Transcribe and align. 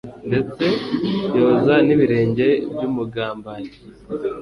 Ndetse 0.29 0.65
yoza 1.37 1.75
n'ibirenge 1.85 2.47
by'umugambanyi. 2.71 3.71